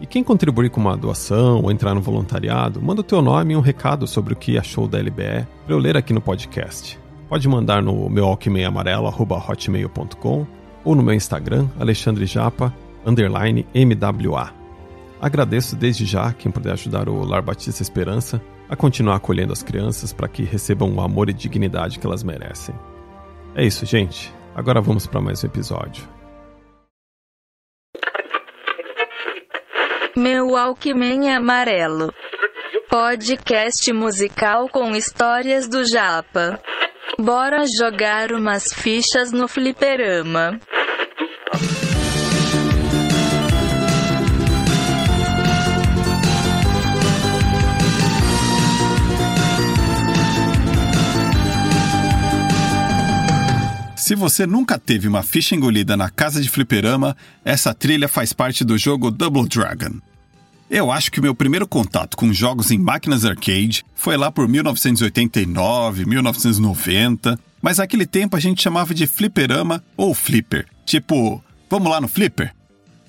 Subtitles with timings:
[0.00, 3.56] E quem contribuir com uma doação ou entrar no voluntariado, manda o teu nome e
[3.56, 6.98] um recado sobre o que achou da LBE para eu ler aqui no podcast.
[7.28, 10.46] Pode mandar no meu alquimeiamarelo.hotmail.com
[10.84, 12.74] ou no meu Instagram, Alexandre Japa,
[13.06, 14.50] underline MWA.
[15.20, 20.12] Agradeço desde já quem puder ajudar o Lar Batista Esperança a continuar acolhendo as crianças
[20.12, 22.74] para que recebam o amor e dignidade que elas merecem.
[23.54, 24.34] É isso, gente.
[24.54, 26.21] Agora vamos para mais um episódio.
[30.22, 32.14] Meu Alckmin Amarelo.
[32.88, 36.60] Podcast musical com histórias do Japa.
[37.18, 40.60] Bora jogar umas fichas no fliperama.
[53.96, 58.64] Se você nunca teve uma ficha engolida na casa de fliperama, essa trilha faz parte
[58.64, 60.11] do jogo Double Dragon.
[60.72, 64.48] Eu acho que o meu primeiro contato com jogos em máquinas arcade foi lá por
[64.48, 70.66] 1989, 1990, mas naquele tempo a gente chamava de fliperama ou flipper.
[70.86, 72.54] Tipo, vamos lá no flipper?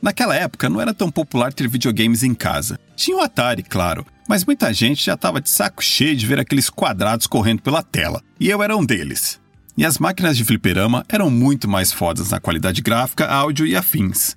[0.00, 2.80] Naquela época não era tão popular ter videogames em casa.
[2.96, 6.70] Tinha o Atari, claro, mas muita gente já estava de saco cheio de ver aqueles
[6.70, 9.38] quadrados correndo pela tela, e eu era um deles.
[9.76, 14.34] E as máquinas de fliperama eram muito mais fodas na qualidade gráfica, áudio e afins.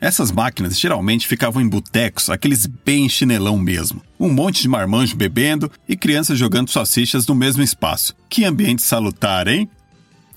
[0.00, 4.00] Essas máquinas geralmente ficavam em botecos, aqueles bem chinelão mesmo.
[4.18, 8.14] Um monte de marmanjo bebendo e crianças jogando salsichas no mesmo espaço.
[8.28, 9.68] Que ambiente salutar, hein?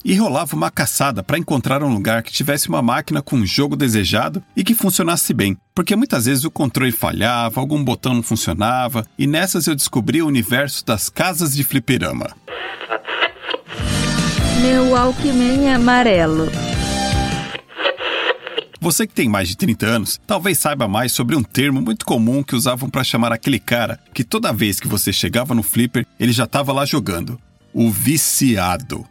[0.04, 3.74] E rolava uma caçada para encontrar um lugar que tivesse uma máquina com um jogo
[3.74, 9.06] desejado e que funcionasse bem, porque muitas vezes o controle falhava, algum botão não funcionava,
[9.18, 12.36] e nessas eu descobri o universo das casas de fliperama.
[14.60, 16.50] Meu Alckmin Amarelo.
[18.84, 22.42] Você que tem mais de 30 anos, talvez saiba mais sobre um termo muito comum
[22.42, 26.32] que usavam para chamar aquele cara que toda vez que você chegava no flipper, ele
[26.32, 27.40] já estava lá jogando.
[27.72, 29.02] O viciado.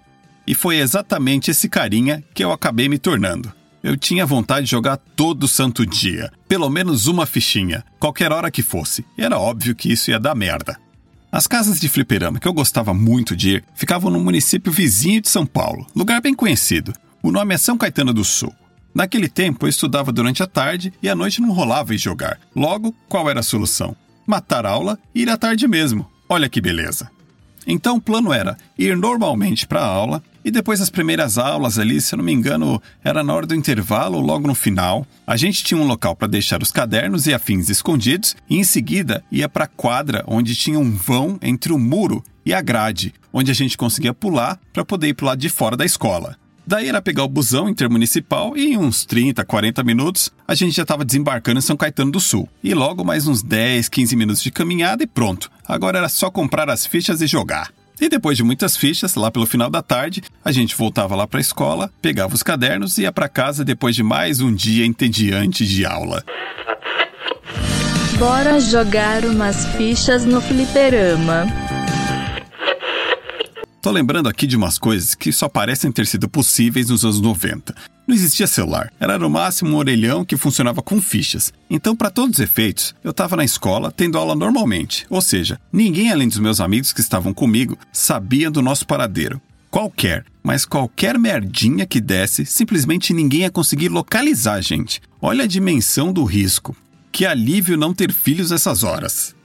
[0.45, 3.51] E foi exatamente esse carinha que eu acabei me tornando.
[3.81, 8.61] Eu tinha vontade de jogar todo santo dia, pelo menos uma fichinha, qualquer hora que
[8.61, 9.03] fosse.
[9.17, 10.77] E era óbvio que isso ia dar merda.
[11.31, 15.29] As casas de fliperama que eu gostava muito de ir ficavam no município vizinho de
[15.29, 16.93] São Paulo, lugar bem conhecido.
[17.23, 18.53] O nome é São Caetano do Sul.
[18.93, 22.39] Naquele tempo eu estudava durante a tarde e à noite não rolava ir jogar.
[22.55, 23.95] Logo, qual era a solução?
[24.25, 26.09] Matar a aula e ir à tarde mesmo.
[26.29, 27.09] Olha que beleza.
[27.65, 32.01] Então o plano era ir normalmente para a aula, e depois das primeiras aulas ali,
[32.01, 35.37] se eu não me engano, era na hora do intervalo ou logo no final, a
[35.37, 39.47] gente tinha um local para deixar os cadernos e afins escondidos e em seguida ia
[39.47, 43.53] para a quadra onde tinha um vão entre o muro e a grade, onde a
[43.53, 46.37] gente conseguia pular para poder ir para lado de fora da escola.
[46.65, 50.83] Daí era pegar o busão intermunicipal e em uns 30, 40 minutos a gente já
[50.83, 52.47] estava desembarcando em São Caetano do Sul.
[52.63, 55.51] E logo mais uns 10, 15 minutos de caminhada e pronto.
[55.67, 57.71] Agora era só comprar as fichas e jogar.
[57.99, 61.39] E depois de muitas fichas, lá pelo final da tarde, a gente voltava lá para
[61.39, 65.65] a escola, pegava os cadernos e ia para casa depois de mais um dia entediante
[65.65, 66.23] de aula.
[68.17, 71.45] Bora jogar umas fichas no fliperama.
[73.83, 77.75] Tô lembrando aqui de umas coisas que só parecem ter sido possíveis nos anos 90.
[78.07, 81.51] Não existia celular, era no máximo um orelhão que funcionava com fichas.
[81.69, 86.09] Então, para todos os efeitos, eu estava na escola tendo aula normalmente, ou seja, ninguém
[86.09, 89.41] além dos meus amigos que estavam comigo sabia do nosso paradeiro.
[89.69, 95.01] Qualquer, mas qualquer merdinha que desse, simplesmente ninguém ia conseguir localizar a gente.
[95.21, 96.73] Olha a dimensão do risco.
[97.11, 99.35] Que alívio não ter filhos essas horas.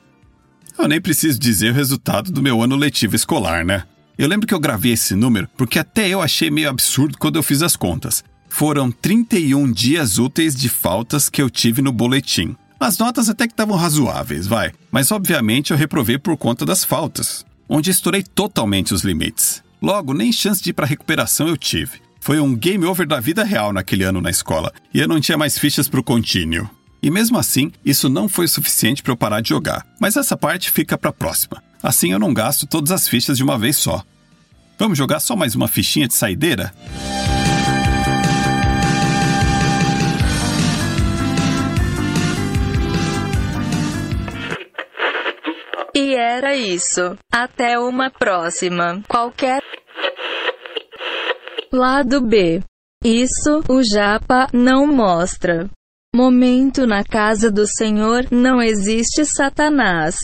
[0.79, 3.83] Eu nem preciso dizer o resultado do meu ano letivo escolar, né?
[4.19, 7.43] Eu lembro que eu gravei esse número porque até eu achei meio absurdo quando eu
[7.43, 8.25] fiz as contas.
[8.49, 12.57] Foram 31 dias úteis de faltas que eu tive no boletim.
[12.81, 17.47] As notas até que estavam razoáveis, vai, mas obviamente eu reprovei por conta das faltas,
[17.69, 19.63] onde estourei totalmente os limites.
[19.81, 22.01] Logo, nem chance de ir para recuperação eu tive.
[22.21, 25.39] Foi um game over da vida real naquele ano na escola, e eu não tinha
[25.39, 26.69] mais fichas para o contínuo.
[27.01, 29.87] E mesmo assim, isso não foi suficiente para eu parar de jogar.
[30.01, 31.63] Mas essa parte fica para a próxima.
[31.83, 34.03] Assim eu não gasto todas as fichas de uma vez só.
[34.79, 36.73] Vamos jogar só mais uma fichinha de saideira?
[45.95, 47.17] E era isso.
[47.33, 49.03] Até uma próxima.
[49.09, 49.61] Qualquer.
[51.73, 52.63] Lado B.
[53.05, 55.69] Isso o Japa não mostra.
[56.15, 60.17] Momento na casa do Senhor não existe Satanás.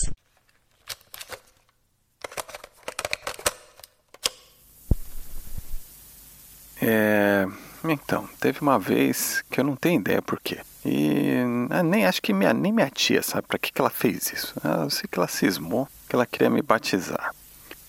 [6.86, 7.46] É,
[7.82, 10.58] então, teve uma vez que eu não tenho ideia por quê.
[10.84, 11.38] E
[11.70, 14.54] ah, nem acho que minha, nem minha tia sabe para que, que ela fez isso.
[14.62, 17.34] Ah, eu sei que ela cismou, que ela queria me batizar.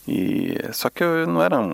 [0.08, 1.74] E só que eu não era um,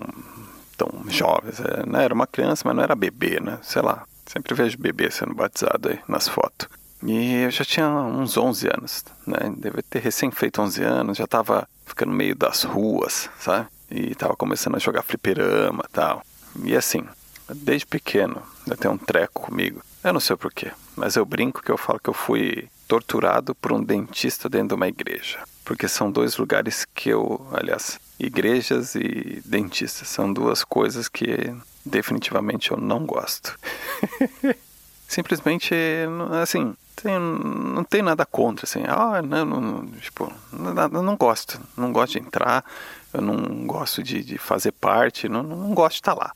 [0.76, 2.04] tão jovem, é, né?
[2.04, 3.58] era uma criança, mas não era bebê, né?
[3.62, 6.68] Sei lá, sempre vejo bebê sendo batizado aí nas fotos.
[7.04, 9.52] E eu já tinha uns 11 anos, né?
[9.56, 13.66] Deve ter recém feito 11 anos, já tava ficando meio das ruas, sabe?
[13.90, 16.22] E tava começando a jogar fliperama e tal.
[16.64, 17.04] E assim,
[17.48, 19.82] desde pequeno, eu tenho um treco comigo.
[20.02, 23.72] Eu não sei porquê, mas eu brinco que eu falo que eu fui torturado por
[23.72, 25.38] um dentista dentro de uma igreja.
[25.64, 31.54] Porque são dois lugares que eu, aliás, igrejas e dentistas, são duas coisas que
[31.86, 33.56] definitivamente eu não gosto.
[35.06, 35.74] Simplesmente,
[36.42, 41.92] assim, tem, não tem nada contra, assim, ah, não, não tipo, não, não gosto, não
[41.92, 42.64] gosto de entrar,
[43.12, 46.32] eu não gosto de, de fazer parte, não, não gosto de estar lá.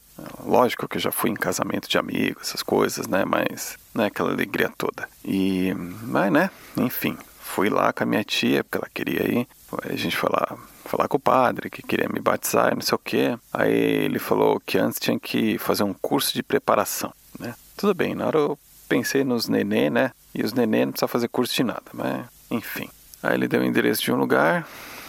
[0.46, 3.24] Lógico que eu já fui em casamento de amigos, essas coisas, né?
[3.24, 5.08] Mas não é aquela alegria toda.
[5.24, 6.50] E, mas, né?
[6.76, 9.48] Enfim, fui lá com a minha tia, porque ela queria ir.
[9.82, 12.98] A gente foi lá falar com o padre, que queria me batizar, não sei o
[12.98, 13.36] quê.
[13.52, 17.54] Aí ele falou que antes tinha que fazer um curso de preparação, né?
[17.76, 18.58] Tudo bem, na hora eu
[18.88, 20.12] pensei nos nenê, né?
[20.32, 22.88] E os nenê não precisam fazer curso de nada, mas enfim.
[23.20, 24.66] Aí ele deu o endereço de um lugar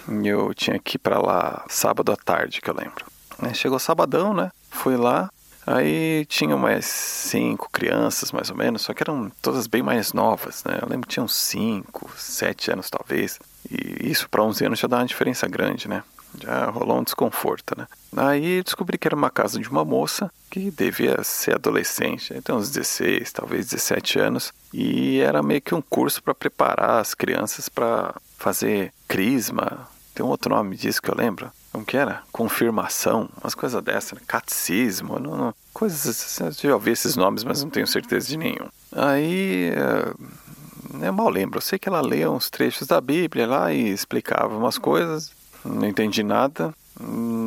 [0.09, 3.05] e eu tinha que ir para lá sábado à tarde, que eu lembro.
[3.53, 4.51] Chegou sabadão, né?
[4.69, 5.29] Fui lá,
[5.65, 10.63] aí tinha mais cinco crianças, mais ou menos, só que eram todas bem mais novas,
[10.63, 10.79] né?
[10.81, 13.39] Eu lembro que tinham cinco, sete anos talvez.
[13.69, 16.03] E isso para 11 anos já dá uma diferença grande, né?
[16.39, 17.87] Já rolou um desconforto, né?
[18.15, 22.69] Aí descobri que era uma casa de uma moça que devia ser adolescente, tem uns
[22.69, 28.15] 16, talvez 17 anos, e era meio que um curso para preparar as crianças para
[28.37, 29.87] fazer crisma.
[30.13, 32.23] Tem um outro nome disso que eu lembro como que era?
[32.31, 34.21] Confirmação, umas coisas dessas, né?
[34.25, 38.67] catecismo, não, não, coisas eu já ouvi esses nomes, mas não tenho certeza de nenhum.
[38.91, 43.71] Aí, eh, eu mal lembro, eu sei que ela lia uns trechos da Bíblia lá
[43.71, 45.31] e explicava umas coisas,
[45.63, 46.73] não entendi nada,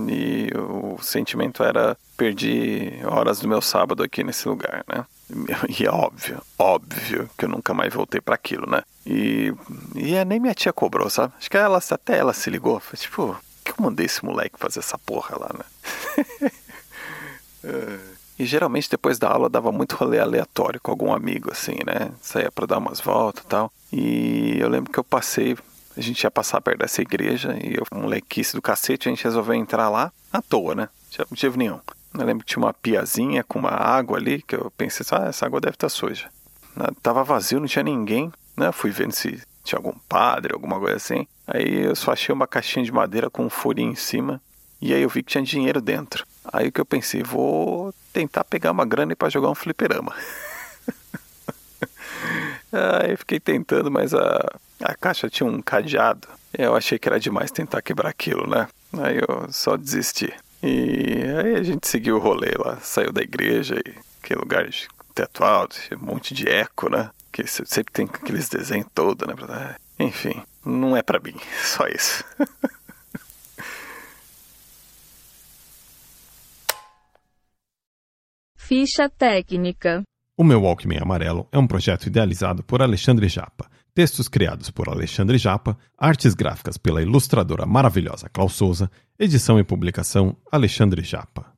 [0.09, 5.05] e o sentimento era perdi horas do meu sábado aqui nesse lugar, né?
[5.77, 8.83] E é óbvio, óbvio que eu nunca mais voltei para aquilo, né?
[9.05, 9.53] E,
[9.97, 11.33] e nem minha tia cobrou, sabe?
[11.39, 12.79] Acho que ela, até ela se ligou.
[12.81, 13.37] Foi tipo,
[13.81, 16.51] mandei esse moleque fazer essa porra lá, né?
[18.39, 22.13] e geralmente depois da aula dava muito rolê aleatório com algum amigo, assim, né?
[22.21, 23.73] Saía para dar umas voltas e tal.
[23.93, 25.57] E eu lembro que eu passei,
[25.97, 29.55] a gente ia passar perto dessa igreja e eu, molequice do cacete, a gente resolveu
[29.55, 30.89] entrar lá à toa, né?
[31.19, 31.81] Não motivo nenhum.
[32.15, 35.47] Eu lembro que tinha uma piazinha com uma água ali, que eu pensei, ah, essa
[35.47, 36.29] água deve estar tá suja.
[37.03, 38.73] Tava vazio, não tinha ninguém, né?
[38.73, 41.27] Fui vendo se tinha algum padre, alguma coisa assim.
[41.47, 44.41] Aí eu só achei uma caixinha de madeira com um furinho em cima.
[44.81, 46.27] E aí eu vi que tinha dinheiro dentro.
[46.45, 50.15] Aí o que eu pensei, vou tentar pegar uma grana para jogar um fliperama.
[52.73, 56.27] aí fiquei tentando, mas a, a caixa tinha um cadeado.
[56.57, 58.69] Eu achei que era demais tentar quebrar aquilo, né?
[58.99, 60.33] Aí eu só desisti.
[60.63, 64.89] E aí a gente seguiu o rolê lá, saiu da igreja e aquele lugar de
[65.15, 67.11] teto alto, um monte de eco, né?
[67.33, 69.77] que sempre tem aqueles desenhos todo, né?
[69.99, 72.25] Enfim, não é para mim, só isso.
[78.57, 80.03] Ficha técnica.
[80.39, 83.69] O meu Walkman amarelo é um projeto idealizado por Alexandre Japa.
[83.93, 90.37] Textos criados por Alexandre Japa, artes gráficas pela ilustradora maravilhosa Klaus Souza, edição e publicação
[90.51, 91.53] Alexandre Japa.